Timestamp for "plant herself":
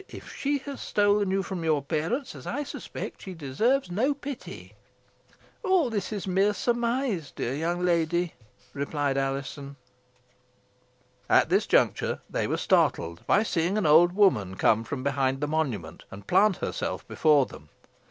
16.25-17.07